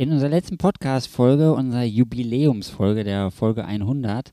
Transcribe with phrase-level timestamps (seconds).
[0.00, 4.30] In unserer letzten Podcast-Folge, unserer Jubiläumsfolge, der Folge 100,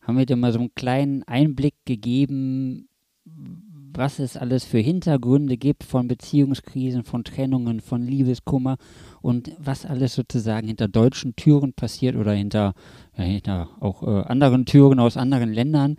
[0.00, 2.88] haben wir dir mal so einen kleinen Einblick gegeben,
[3.26, 8.78] was es alles für Hintergründe gibt von Beziehungskrisen, von Trennungen, von Liebeskummer
[9.20, 12.72] und was alles sozusagen hinter deutschen Türen passiert oder hinter,
[13.14, 15.98] ja, hinter auch äh, anderen Türen aus anderen Ländern,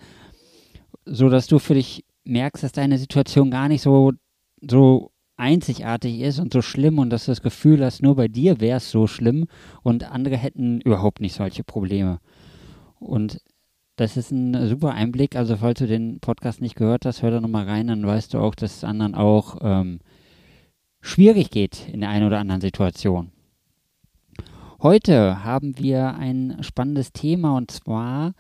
[1.06, 4.14] so dass du für dich merkst, dass deine Situation gar nicht so,
[4.68, 8.62] so einzigartig ist und so schlimm und dass du das Gefühl hast, nur bei dir
[8.62, 9.48] wäre es so schlimm
[9.82, 12.20] und andere hätten überhaupt nicht solche Probleme.
[13.00, 13.42] Und
[13.96, 15.36] das ist ein super Einblick.
[15.36, 18.40] Also, falls du den Podcast nicht gehört hast, hör da nochmal rein, dann weißt du
[18.40, 20.00] auch, dass es anderen auch ähm,
[21.02, 23.32] schwierig geht in der einen oder anderen Situation.
[24.82, 28.34] Heute haben wir ein spannendes Thema und zwar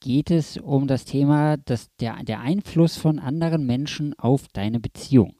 [0.00, 5.34] geht es um das Thema dass der, der Einfluss von anderen Menschen auf deine Beziehung.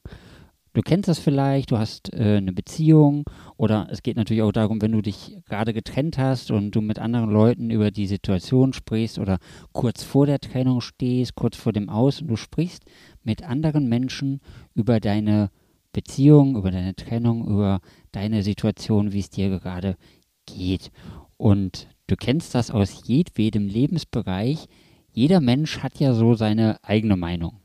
[0.73, 3.25] Du kennst das vielleicht, du hast äh, eine Beziehung
[3.57, 6.97] oder es geht natürlich auch darum, wenn du dich gerade getrennt hast und du mit
[6.97, 9.39] anderen Leuten über die Situation sprichst oder
[9.73, 12.85] kurz vor der Trennung stehst, kurz vor dem Aus und du sprichst
[13.21, 14.39] mit anderen Menschen
[14.73, 15.51] über deine
[15.91, 17.81] Beziehung, über deine Trennung, über
[18.13, 19.97] deine Situation, wie es dir gerade
[20.45, 20.89] geht.
[21.35, 24.67] Und du kennst das aus jedwedem Lebensbereich.
[25.11, 27.59] Jeder Mensch hat ja so seine eigene Meinung.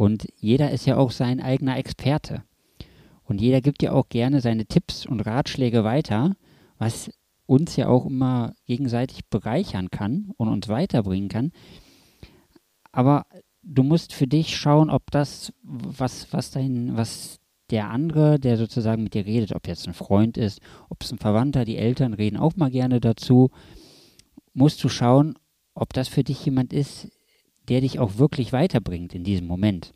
[0.00, 2.42] Und jeder ist ja auch sein eigener Experte.
[3.22, 6.36] Und jeder gibt ja auch gerne seine Tipps und Ratschläge weiter,
[6.78, 7.10] was
[7.44, 11.52] uns ja auch immer gegenseitig bereichern kann und uns weiterbringen kann.
[12.92, 13.26] Aber
[13.62, 19.02] du musst für dich schauen, ob das, was, was dein, was der andere, der sozusagen
[19.02, 22.38] mit dir redet, ob jetzt ein Freund ist, ob es ein Verwandter, die Eltern reden
[22.38, 23.50] auch mal gerne dazu,
[24.54, 25.34] musst du schauen,
[25.74, 27.10] ob das für dich jemand ist,
[27.70, 29.94] der dich auch wirklich weiterbringt in diesem Moment.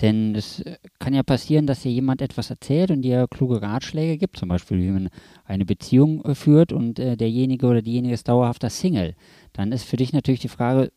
[0.00, 0.62] Denn es
[1.00, 4.78] kann ja passieren, dass dir jemand etwas erzählt und dir kluge Ratschläge gibt, zum Beispiel
[4.78, 5.08] wie man
[5.44, 9.14] eine Beziehung äh, führt und äh, derjenige oder diejenige ist dauerhafter Single.
[9.52, 10.92] Dann ist für dich natürlich die Frage,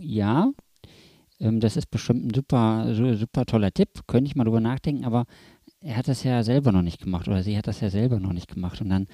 [0.00, 0.50] ja,
[1.40, 5.24] ähm, das ist bestimmt ein super, super toller Tipp, könnte ich mal drüber nachdenken, aber
[5.80, 8.32] er hat das ja selber noch nicht gemacht oder sie hat das ja selber noch
[8.32, 8.80] nicht gemacht.
[8.82, 9.06] Und dann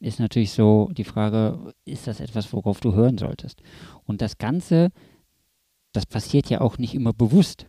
[0.00, 3.62] ist natürlich so die Frage, ist das etwas, worauf du hören solltest?
[4.04, 4.90] Und das Ganze,
[5.92, 7.66] das passiert ja auch nicht immer bewusst.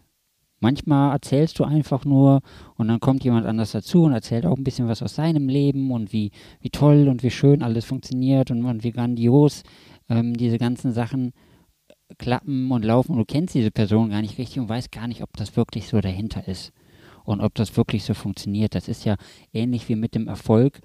[0.60, 2.42] Manchmal erzählst du einfach nur
[2.76, 5.92] und dann kommt jemand anders dazu und erzählt auch ein bisschen was aus seinem Leben
[5.92, 9.64] und wie, wie toll und wie schön alles funktioniert und, und wie grandios
[10.08, 11.32] ähm, diese ganzen Sachen
[12.20, 15.24] klappen und laufen und du kennst diese Person gar nicht richtig und weißt gar nicht,
[15.24, 16.72] ob das wirklich so dahinter ist
[17.24, 18.76] und ob das wirklich so funktioniert.
[18.76, 19.16] Das ist ja
[19.54, 20.80] ähnlich wie mit dem Erfolg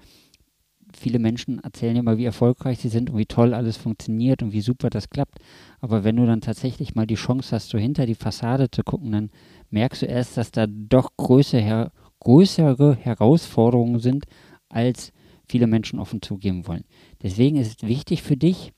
[0.95, 4.61] viele Menschen erzählen immer, wie erfolgreich sie sind und wie toll alles funktioniert und wie
[4.61, 5.39] super das klappt.
[5.81, 9.11] Aber wenn du dann tatsächlich mal die Chance hast, so hinter die Fassade zu gucken,
[9.11, 9.29] dann
[9.69, 14.25] merkst du erst, dass da doch größere, größere Herausforderungen sind,
[14.69, 15.11] als
[15.47, 16.83] viele Menschen offen zugeben wollen.
[17.21, 18.73] Deswegen ist es wichtig für dich,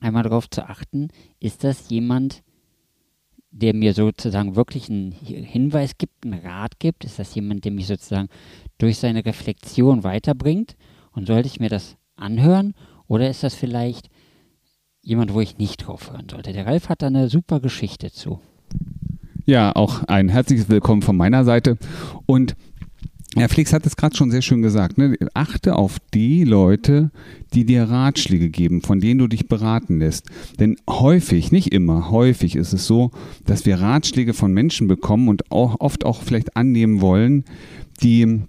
[0.00, 1.08] einmal darauf zu achten,
[1.40, 2.42] ist das jemand,
[3.50, 7.04] der mir sozusagen wirklich einen Hinweis gibt, einen Rat gibt?
[7.04, 8.28] Ist das jemand, der mich sozusagen
[8.76, 10.76] durch seine Reflexion weiterbringt?
[11.16, 12.74] Und sollte ich mir das anhören
[13.08, 14.10] oder ist das vielleicht
[15.00, 16.52] jemand, wo ich nicht drauf hören sollte?
[16.52, 18.38] Der Ralf hat da eine super Geschichte zu.
[19.46, 21.78] Ja, auch ein herzliches Willkommen von meiner Seite.
[22.26, 22.54] Und
[23.34, 24.98] ja, Felix hat es gerade schon sehr schön gesagt.
[24.98, 25.16] Ne?
[25.32, 27.10] Achte auf die Leute,
[27.54, 30.26] die dir Ratschläge geben, von denen du dich beraten lässt.
[30.60, 33.10] Denn häufig, nicht immer, häufig ist es so,
[33.46, 37.44] dass wir Ratschläge von Menschen bekommen und auch oft auch vielleicht annehmen wollen,
[38.02, 38.42] die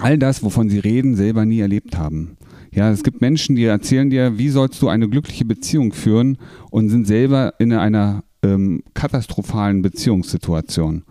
[0.00, 2.36] all das, wovon sie reden, selber nie erlebt haben.
[2.72, 6.38] Ja, es gibt Menschen, die erzählen dir, wie sollst du eine glückliche Beziehung führen
[6.70, 11.02] und sind selber in einer ähm, katastrophalen Beziehungssituation.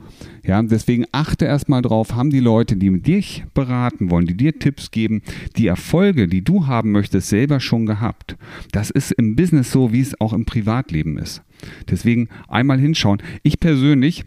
[0.44, 4.90] Ja, deswegen achte erstmal drauf, haben die Leute, die dich beraten wollen, die dir Tipps
[4.90, 5.22] geben,
[5.58, 8.38] die Erfolge, die du haben möchtest, selber schon gehabt.
[8.72, 11.44] Das ist im Business so, wie es auch im Privatleben ist.
[11.90, 13.22] Deswegen einmal hinschauen.
[13.44, 14.26] Ich persönlich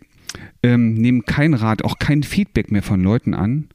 [0.62, 3.68] ähm, nehme kein Rat, auch kein Feedback mehr von Leuten an,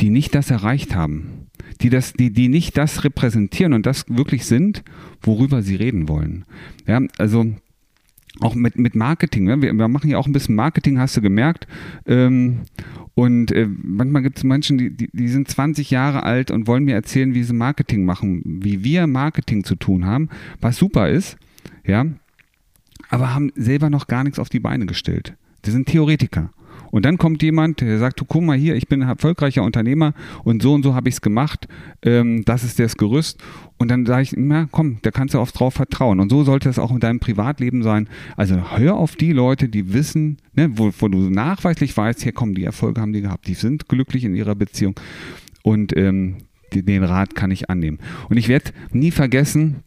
[0.00, 1.48] die nicht das erreicht haben,
[1.80, 4.82] die, das, die, die nicht das repräsentieren und das wirklich sind,
[5.22, 6.44] worüber sie reden wollen.
[6.86, 7.46] Ja, also
[8.40, 9.44] auch mit, mit Marketing.
[9.44, 9.62] Ne?
[9.62, 11.66] Wir, wir, machen ja auch ein bisschen Marketing, hast du gemerkt.
[12.06, 12.62] Ähm,
[13.14, 16.84] und äh, manchmal gibt es Menschen, die, die, die, sind 20 Jahre alt und wollen
[16.84, 20.28] mir erzählen, wie sie Marketing machen, wie wir Marketing zu tun haben,
[20.60, 21.38] was super ist,
[21.86, 22.04] ja,
[23.08, 25.34] aber haben selber noch gar nichts auf die Beine gestellt.
[25.64, 26.50] Die sind Theoretiker.
[26.96, 30.14] Und dann kommt jemand, der sagt, du guck mal hier, ich bin ein erfolgreicher Unternehmer
[30.44, 31.68] und so und so habe ich es gemacht.
[32.00, 33.38] Ähm, das ist das Gerüst.
[33.76, 36.20] Und dann sage ich, na komm, da kannst du auf drauf vertrauen.
[36.20, 38.08] Und so sollte es auch in deinem Privatleben sein.
[38.34, 42.54] Also hör auf die Leute, die wissen, ne, wo, wo du nachweislich weißt, hier kommen
[42.54, 43.46] die Erfolge haben die gehabt.
[43.46, 44.98] Die sind glücklich in ihrer Beziehung.
[45.62, 46.36] Und ähm,
[46.72, 47.98] den Rat kann ich annehmen.
[48.30, 49.82] Und ich werde nie vergessen,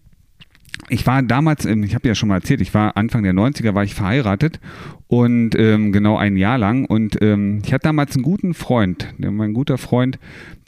[0.89, 3.83] ich war damals, ich habe ja schon mal erzählt, ich war Anfang der 90er, war
[3.83, 4.60] ich verheiratet
[5.07, 6.86] und ähm, genau ein Jahr lang.
[6.86, 10.19] Und ähm, ich hatte damals einen guten Freund, mein guter Freund,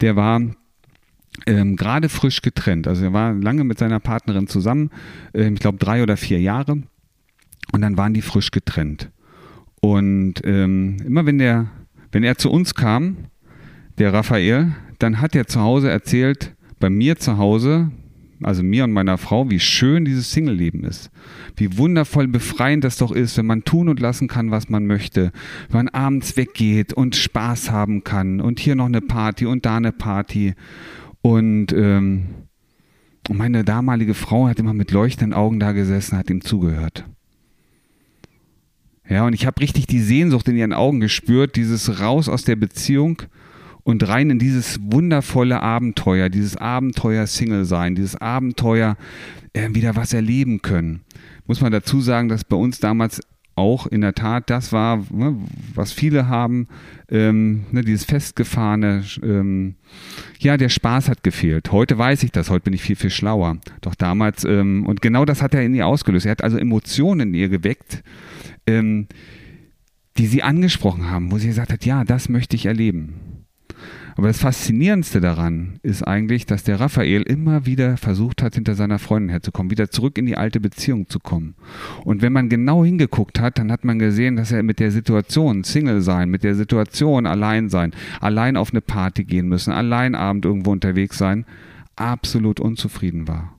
[0.01, 0.41] der war
[1.45, 2.87] ähm, gerade frisch getrennt.
[2.87, 4.91] Also er war lange mit seiner Partnerin zusammen,
[5.33, 6.83] ähm, ich glaube drei oder vier Jahre.
[7.71, 9.09] Und dann waren die frisch getrennt.
[9.79, 11.67] Und ähm, immer wenn der,
[12.11, 13.17] wenn er zu uns kam,
[13.97, 17.91] der Raphael, dann hat er zu Hause erzählt, bei mir zu Hause,
[18.43, 21.11] also mir und meiner Frau, wie schön dieses Single-Leben ist.
[21.55, 25.31] Wie wundervoll befreiend das doch ist, wenn man tun und lassen kann, was man möchte.
[25.69, 29.77] Wenn man abends weggeht und Spaß haben kann und hier noch eine Party und da
[29.77, 30.55] eine Party.
[31.21, 32.27] Und ähm,
[33.29, 37.05] meine damalige Frau hat immer mit leuchtenden Augen da gesessen, hat ihm zugehört.
[39.07, 42.55] Ja, und ich habe richtig die Sehnsucht in ihren Augen gespürt, dieses Raus aus der
[42.55, 43.23] Beziehung
[43.83, 48.97] und rein in dieses wundervolle Abenteuer, dieses Abenteuer Single sein, dieses Abenteuer
[49.53, 51.01] äh, wieder was erleben können.
[51.47, 53.21] Muss man dazu sagen, dass bei uns damals
[53.55, 55.35] auch in der Tat das war, ne,
[55.75, 56.67] was viele haben,
[57.09, 59.75] ähm, ne, dieses festgefahrene, ähm,
[60.39, 61.71] ja, der Spaß hat gefehlt.
[61.71, 63.57] Heute weiß ich das, heute bin ich viel, viel schlauer.
[63.81, 66.25] Doch damals, ähm, und genau das hat er in ihr ausgelöst.
[66.25, 68.03] Er hat also Emotionen in ihr geweckt,
[68.65, 69.07] ähm,
[70.17, 73.30] die sie angesprochen haben, wo sie gesagt hat, ja, das möchte ich erleben.
[74.15, 78.99] Aber das Faszinierendste daran ist eigentlich, dass der Raphael immer wieder versucht hat, hinter seiner
[78.99, 81.55] Freundin herzukommen, wieder zurück in die alte Beziehung zu kommen.
[82.03, 85.63] Und wenn man genau hingeguckt hat, dann hat man gesehen, dass er mit der Situation
[85.63, 90.45] Single sein, mit der Situation allein sein, allein auf eine Party gehen müssen, allein Abend
[90.45, 91.45] irgendwo unterwegs sein,
[91.95, 93.57] absolut unzufrieden war.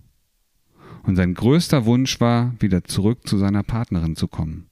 [1.05, 4.67] Und sein größter Wunsch war, wieder zurück zu seiner Partnerin zu kommen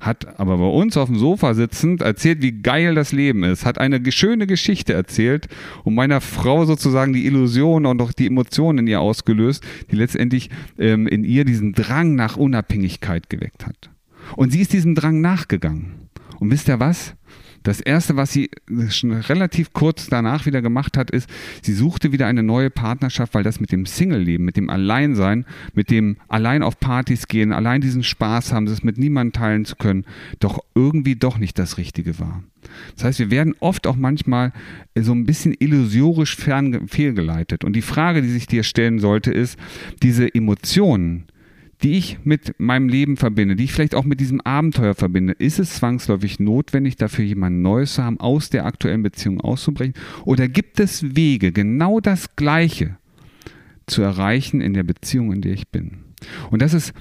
[0.00, 3.78] hat aber bei uns auf dem Sofa sitzend erzählt, wie geil das Leben ist, hat
[3.78, 5.48] eine schöne Geschichte erzählt
[5.84, 10.48] und meiner Frau sozusagen die Illusion und auch die Emotionen in ihr ausgelöst, die letztendlich
[10.78, 13.90] ähm, in ihr diesen Drang nach Unabhängigkeit geweckt hat.
[14.36, 16.08] Und sie ist diesem Drang nachgegangen.
[16.38, 17.14] Und wisst ihr was?
[17.62, 18.50] Das erste, was sie
[18.88, 21.28] schon relativ kurz danach wieder gemacht hat, ist,
[21.62, 25.90] sie suchte wieder eine neue Partnerschaft, weil das mit dem Single-Leben, mit dem Alleinsein, mit
[25.90, 30.04] dem allein auf Partys gehen, allein diesen Spaß haben, das mit niemandem teilen zu können,
[30.38, 32.42] doch irgendwie doch nicht das Richtige war.
[32.94, 34.52] Das heißt, wir werden oft auch manchmal
[34.98, 37.64] so ein bisschen illusorisch fehlgeleitet.
[37.64, 39.58] Und die Frage, die sich dir stellen sollte, ist,
[40.02, 41.24] diese Emotionen,
[41.82, 45.58] die ich mit meinem Leben verbinde, die ich vielleicht auch mit diesem Abenteuer verbinde, ist
[45.58, 49.94] es zwangsläufig notwendig, dafür jemand Neues zu haben, aus der aktuellen Beziehung auszubrechen?
[50.24, 52.96] Oder gibt es Wege, genau das Gleiche
[53.86, 56.04] zu erreichen in der Beziehung, in der ich bin?
[56.50, 56.92] Und das ist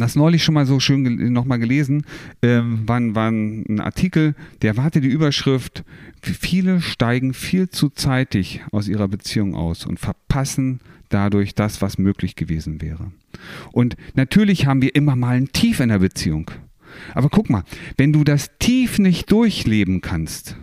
[0.00, 2.04] das neulich schon mal so schön nochmal gelesen,
[2.42, 5.84] ähm, war, war ein Artikel, der hatte die Überschrift,
[6.22, 12.36] viele steigen viel zu zeitig aus ihrer Beziehung aus und verpassen dadurch das, was möglich
[12.36, 13.12] gewesen wäre.
[13.72, 16.50] Und natürlich haben wir immer mal ein Tief in der Beziehung.
[17.14, 17.64] Aber guck mal,
[17.96, 20.56] wenn du das Tief nicht durchleben kannst,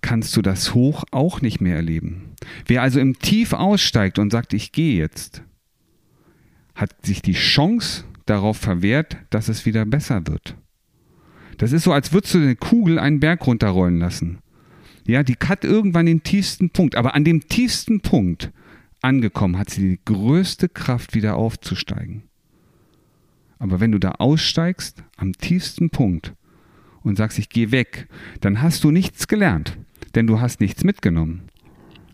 [0.00, 2.34] kannst du das Hoch auch nicht mehr erleben.
[2.66, 5.42] Wer also im Tief aussteigt und sagt, ich gehe jetzt,
[6.74, 10.56] hat sich die Chance darauf verwehrt, dass es wieder besser wird.
[11.58, 14.38] Das ist so, als würdest du eine Kugel einen Berg runterrollen lassen.
[15.06, 18.50] Ja, die hat irgendwann den tiefsten Punkt, aber an dem tiefsten Punkt
[19.02, 22.22] angekommen, hat sie die größte Kraft, wieder aufzusteigen.
[23.58, 26.34] Aber wenn du da aussteigst, am tiefsten Punkt,
[27.02, 28.08] und sagst, ich gehe weg,
[28.40, 29.78] dann hast du nichts gelernt,
[30.14, 31.42] denn du hast nichts mitgenommen.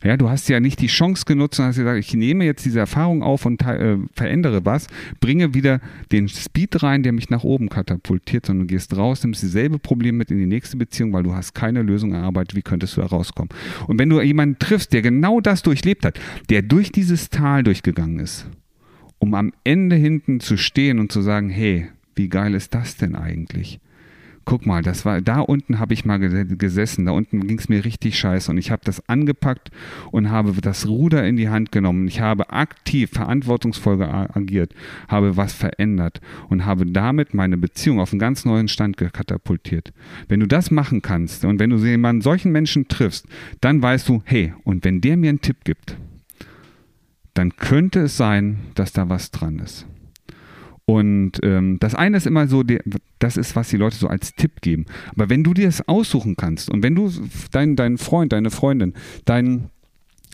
[0.03, 2.79] Ja, du hast ja nicht die Chance genutzt und hast gesagt, ich nehme jetzt diese
[2.79, 4.87] Erfahrung auf und äh, verändere was,
[5.21, 5.81] bringe wieder
[6.11, 10.17] den Speed rein, der mich nach oben katapultiert, sondern du gehst raus, nimmst dieselbe Problem
[10.17, 13.09] mit in die nächste Beziehung, weil du hast keine Lösung erarbeitet, wie könntest du da
[13.09, 13.51] rauskommen.
[13.89, 18.21] Und wenn du jemanden triffst, der genau das durchlebt hat, der durch dieses Tal durchgegangen
[18.21, 18.47] ist,
[19.19, 23.15] um am Ende hinten zu stehen und zu sagen, hey, wie geil ist das denn
[23.15, 23.81] eigentlich?
[24.51, 27.85] Guck mal, das war, da unten habe ich mal gesessen, da unten ging es mir
[27.85, 29.71] richtig scheiße und ich habe das angepackt
[30.11, 32.09] und habe das Ruder in die Hand genommen.
[32.09, 34.75] Ich habe aktiv, verantwortungsvoll agiert,
[35.07, 39.93] habe was verändert und habe damit meine Beziehung auf einen ganz neuen Stand katapultiert.
[40.27, 43.29] Wenn du das machen kannst und wenn du jemanden solchen Menschen triffst,
[43.61, 45.97] dann weißt du, hey, und wenn der mir einen Tipp gibt,
[47.35, 49.87] dann könnte es sein, dass da was dran ist.
[50.91, 52.65] Und ähm, das eine ist immer so,
[53.21, 54.87] das ist, was die Leute so als Tipp geben.
[55.15, 57.13] Aber wenn du dir das aussuchen kannst und wenn du
[57.53, 58.95] deinen dein Freund, deine Freundin,
[59.25, 59.71] deinen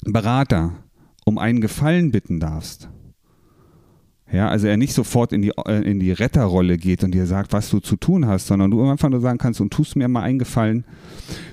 [0.06, 0.72] Berater
[1.26, 2.88] um einen Gefallen bitten darfst,
[4.32, 7.52] ja, also er nicht sofort in die, äh, in die Retterrolle geht und dir sagt,
[7.52, 10.22] was du zu tun hast, sondern du einfach nur sagen kannst und tust mir mal
[10.22, 10.86] einen Gefallen.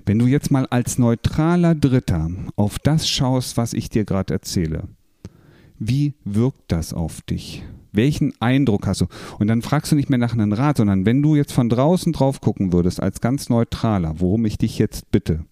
[0.06, 4.88] Wenn du jetzt mal als neutraler Dritter auf das schaust, was ich dir gerade erzähle,
[5.78, 7.64] wie wirkt das auf dich?
[7.94, 9.06] Welchen Eindruck hast du?
[9.40, 12.12] Und dann fragst du nicht mehr nach einem Rat, sondern wenn du jetzt von draußen
[12.12, 15.46] drauf gucken würdest, als ganz neutraler, worum ich dich jetzt bitte.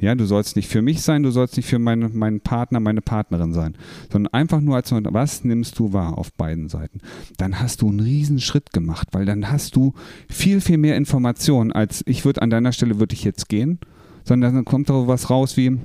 [0.00, 3.02] Ja, du sollst nicht für mich sein, du sollst nicht für meine, meinen Partner, meine
[3.02, 3.76] Partnerin sein,
[4.10, 7.00] sondern einfach nur als was nimmst du wahr auf beiden Seiten.
[7.36, 9.92] Dann hast du einen riesen Schritt gemacht, weil dann hast du
[10.28, 13.78] viel, viel mehr Informationen, als ich würde an deiner Stelle würde ich jetzt gehen,
[14.24, 15.78] sondern dann kommt da was raus wie,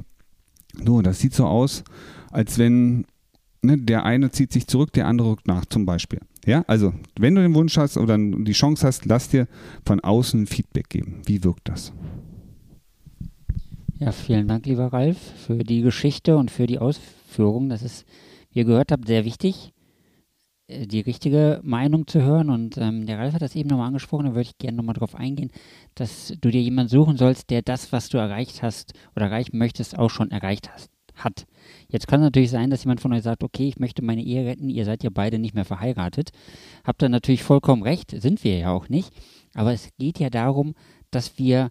[0.82, 1.84] du, das sieht so aus,
[2.32, 3.06] als wenn
[3.66, 6.20] ne, der eine zieht sich zurück, der andere rückt nach, zum Beispiel.
[6.46, 9.48] Ja, also wenn du den Wunsch hast oder die Chance hast, lass dir
[9.86, 11.22] von außen Feedback geben.
[11.26, 11.92] Wie wirkt das?
[13.98, 17.70] Ja, vielen Dank, lieber Ralf, für die Geschichte und für die Ausführung.
[17.70, 18.06] Das ist,
[18.52, 19.74] wie ihr gehört habt, sehr wichtig,
[20.68, 22.50] äh, die richtige Meinung zu hören.
[22.50, 25.16] Und ähm, der Ralf hat das eben nochmal angesprochen, da würde ich gerne nochmal darauf
[25.16, 25.50] eingehen,
[25.96, 29.98] dass du dir jemanden suchen sollst, der das, was du erreicht hast oder erreichen möchtest,
[29.98, 31.46] auch schon erreicht hast, hat.
[31.88, 34.46] Jetzt kann es natürlich sein, dass jemand von euch sagt, okay, ich möchte meine Ehe
[34.46, 36.32] retten, ihr seid ja beide nicht mehr verheiratet.
[36.84, 39.12] Habt ihr natürlich vollkommen recht, sind wir ja auch nicht.
[39.54, 40.76] Aber es geht ja darum,
[41.12, 41.70] dass wir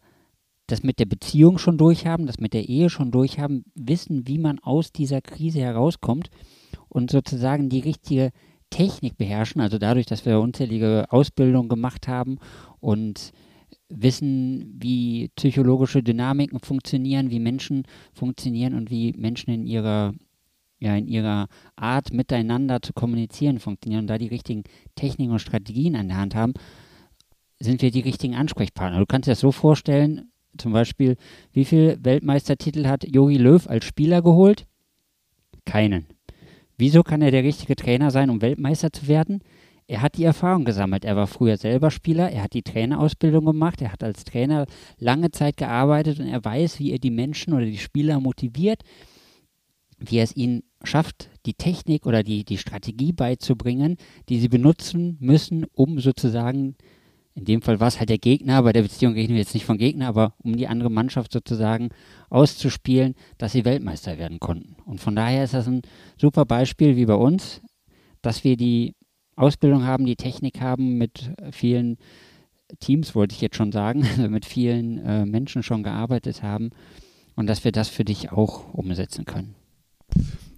[0.67, 4.59] das mit der Beziehung schon durchhaben, das mit der Ehe schon durchhaben, wissen, wie man
[4.59, 6.31] aus dieser Krise herauskommt
[6.89, 8.31] und sozusagen die richtige
[8.71, 12.39] Technik beherrschen, also dadurch, dass wir unzählige Ausbildungen gemacht haben
[12.81, 13.33] und
[13.97, 20.15] wissen, wie psychologische Dynamiken funktionieren, wie Menschen funktionieren und wie Menschen in ihrer,
[20.79, 25.97] ja, in ihrer Art miteinander zu kommunizieren funktionieren und da die richtigen Techniken und Strategien
[25.97, 26.55] an der Hand haben,
[27.61, 28.99] sind wir die richtigen Ansprechpartner.
[28.99, 31.17] Du kannst dir das so vorstellen, zum Beispiel,
[31.53, 34.67] wie viele Weltmeistertitel hat Jogi Löw als Spieler geholt?
[35.65, 36.07] Keinen.
[36.77, 39.43] Wieso kann er der richtige Trainer sein, um Weltmeister zu werden?
[39.87, 41.05] Er hat die Erfahrung gesammelt.
[41.05, 44.67] Er war früher selber Spieler, er hat die Trainerausbildung gemacht, er hat als Trainer
[44.99, 48.83] lange Zeit gearbeitet und er weiß, wie er die Menschen oder die Spieler motiviert,
[49.99, 53.97] wie er es ihnen schafft, die Technik oder die, die Strategie beizubringen,
[54.29, 56.77] die sie benutzen müssen, um sozusagen,
[57.35, 59.67] in dem Fall war es halt der Gegner, bei der Beziehung reden wir jetzt nicht
[59.67, 61.91] von Gegner, aber um die andere Mannschaft sozusagen
[62.31, 64.77] auszuspielen, dass sie Weltmeister werden konnten.
[64.85, 65.83] Und von daher ist das ein
[66.19, 67.61] super Beispiel wie bei uns,
[68.23, 68.95] dass wir die
[69.37, 71.99] Ausbildung haben, die Technik haben, mit vielen
[72.81, 76.71] Teams, wollte ich jetzt schon sagen, also mit vielen äh, Menschen schon gearbeitet haben
[77.37, 79.55] und dass wir das für dich auch umsetzen können.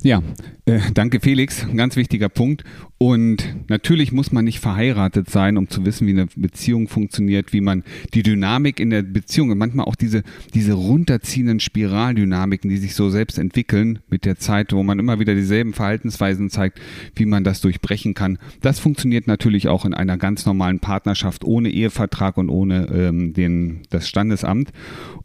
[0.02, 0.22] Ja,
[0.66, 2.64] äh, danke Felix, ganz wichtiger Punkt.
[2.98, 7.60] Und natürlich muss man nicht verheiratet sein, um zu wissen, wie eine Beziehung funktioniert, wie
[7.60, 7.84] man
[8.14, 10.22] die Dynamik in der Beziehung, manchmal auch diese,
[10.54, 15.34] diese runterziehenden Spiraldynamiken, die sich so selbst entwickeln mit der Zeit, wo man immer wieder
[15.34, 16.80] dieselben Verhaltensweisen zeigt,
[17.14, 18.38] wie man das durchbrechen kann.
[18.62, 23.82] Das funktioniert natürlich auch in einer ganz normalen Partnerschaft ohne Ehevertrag und ohne ähm, den,
[23.90, 24.72] das Standesamt.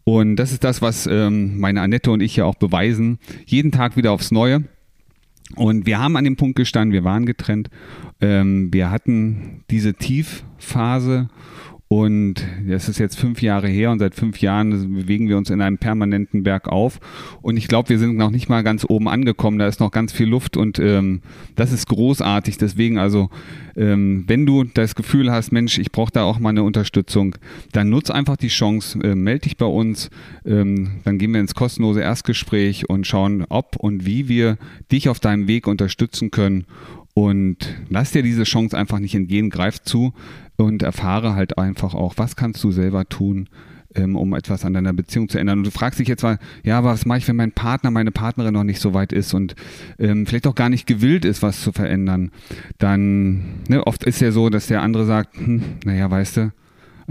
[0.04, 3.96] Und das ist das, was ähm, meine Annette und ich ja auch beweisen, jeden Tag
[3.96, 4.64] wieder aufs Neue.
[5.56, 7.68] Und wir haben an dem Punkt gestanden, wir waren getrennt.
[8.20, 11.28] Ähm, wir hatten diese Tiefphase
[11.92, 15.60] und das ist jetzt fünf Jahre her und seit fünf Jahren bewegen wir uns in
[15.60, 16.98] einem permanenten Berg auf.
[17.42, 19.58] Und ich glaube, wir sind noch nicht mal ganz oben angekommen.
[19.58, 21.20] Da ist noch ganz viel Luft und ähm,
[21.54, 22.56] das ist großartig.
[22.56, 23.28] Deswegen also,
[23.76, 27.34] ähm, wenn du das Gefühl hast, Mensch, ich brauche da auch mal eine Unterstützung,
[27.72, 30.08] dann nutz einfach die Chance, äh, melde dich bei uns.
[30.46, 34.56] Ähm, dann gehen wir ins kostenlose Erstgespräch und schauen, ob und wie wir
[34.90, 36.64] dich auf deinem Weg unterstützen können.
[37.14, 40.14] Und lass dir diese Chance einfach nicht entgehen, greif zu
[40.56, 43.48] und erfahre halt einfach auch, was kannst du selber tun,
[43.94, 45.58] ähm, um etwas an deiner Beziehung zu ändern.
[45.58, 48.54] Und du fragst dich jetzt mal, ja, was mache ich, wenn mein Partner, meine Partnerin
[48.54, 49.54] noch nicht so weit ist und
[49.98, 52.30] ähm, vielleicht auch gar nicht gewillt ist, was zu verändern.
[52.78, 56.52] Dann, ne, oft ist ja so, dass der andere sagt, hm, naja, weißt du,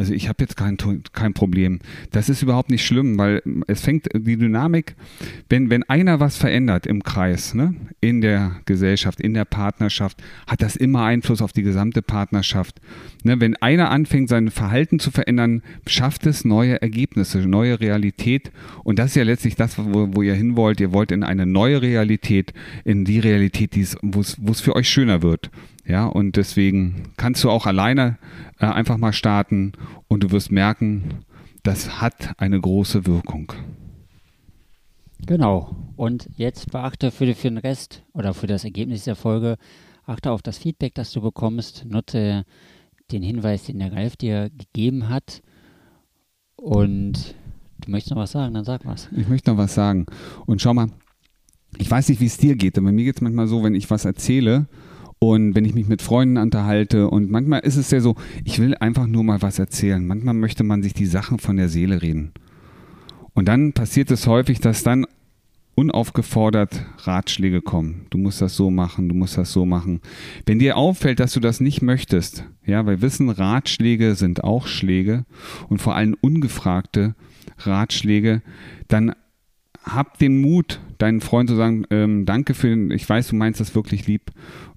[0.01, 0.77] Also ich habe jetzt kein,
[1.13, 1.77] kein Problem.
[2.09, 4.95] Das ist überhaupt nicht schlimm, weil es fängt die Dynamik,
[5.47, 10.17] wenn, wenn einer was verändert im Kreis, ne, in der Gesellschaft, in der Partnerschaft,
[10.47, 12.81] hat das immer Einfluss auf die gesamte Partnerschaft.
[13.23, 18.51] Ne, wenn einer anfängt, sein Verhalten zu verändern, schafft es neue Ergebnisse, neue Realität.
[18.83, 20.81] Und das ist ja letztlich das, wo, wo ihr hin wollt.
[20.81, 22.55] Ihr wollt in eine neue Realität,
[22.85, 25.51] in die Realität, wo es für euch schöner wird.
[25.85, 28.17] Ja, und deswegen kannst du auch alleine
[28.59, 29.73] äh, einfach mal starten
[30.07, 31.25] und du wirst merken,
[31.63, 33.53] das hat eine große Wirkung.
[35.25, 35.75] Genau.
[35.95, 39.57] Und jetzt beachte für, für den Rest oder für das Ergebnis der Folge,
[40.05, 42.45] achte auf das Feedback, das du bekommst, nutze
[43.11, 45.41] den Hinweis, den der Ralf dir gegeben hat.
[46.55, 47.35] Und
[47.81, 49.09] du möchtest noch was sagen, dann sag was.
[49.15, 50.05] Ich möchte noch was sagen.
[50.45, 50.89] Und schau mal,
[51.77, 53.89] ich weiß nicht, wie es dir geht, aber mir geht es manchmal so, wenn ich
[53.89, 54.67] was erzähle,
[55.23, 58.73] und wenn ich mich mit Freunden unterhalte und manchmal ist es ja so, ich will
[58.73, 60.05] einfach nur mal was erzählen.
[60.05, 62.31] Manchmal möchte man sich die Sachen von der Seele reden.
[63.33, 65.05] Und dann passiert es häufig, dass dann
[65.75, 68.07] unaufgefordert Ratschläge kommen.
[68.09, 70.01] Du musst das so machen, du musst das so machen.
[70.47, 75.25] Wenn dir auffällt, dass du das nicht möchtest, ja, weil Wissen, Ratschläge sind auch Schläge
[75.69, 77.13] und vor allem ungefragte
[77.59, 78.41] Ratschläge,
[78.87, 79.13] dann
[79.83, 83.59] hab den Mut, deinen Freund zu sagen, ähm, danke für den, ich weiß, du meinst
[83.59, 84.31] das wirklich lieb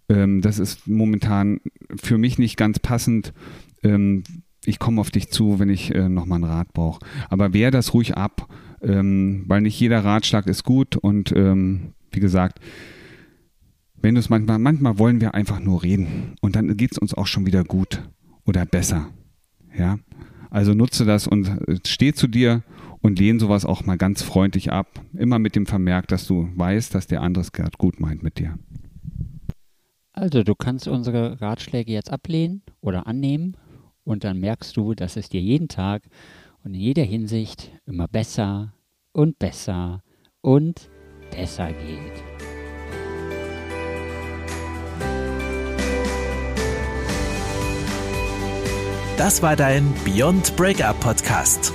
[0.08, 1.61] ähm, das ist momentan
[1.96, 3.32] für mich nicht ganz passend.
[3.82, 4.23] Ähm,
[4.64, 7.04] ich komme auf dich zu, wenn ich äh, nochmal einen Rat brauche.
[7.28, 8.49] Aber wehr das ruhig ab,
[8.82, 12.61] ähm, weil nicht jeder Ratschlag ist gut und ähm, wie gesagt,
[14.00, 17.14] wenn du es manchmal, manchmal wollen wir einfach nur reden und dann geht es uns
[17.14, 18.02] auch schon wieder gut
[18.44, 19.08] oder besser.
[19.76, 19.99] Ja,
[20.50, 22.62] also nutze das und äh, steh zu dir
[23.04, 24.88] und lehne sowas auch mal ganz freundlich ab.
[25.12, 28.38] Immer mit dem Vermerk, dass du weißt, dass der andere es gerade gut meint mit
[28.38, 28.58] dir.
[30.14, 33.58] Also du kannst unsere Ratschläge jetzt ablehnen oder annehmen
[34.04, 36.04] und dann merkst du, dass es dir jeden Tag
[36.64, 38.73] und in jeder Hinsicht immer besser
[39.12, 40.02] und besser
[40.40, 40.88] und
[41.30, 42.25] besser geht.
[49.18, 51.75] Das war dein Beyond Breakup Podcast.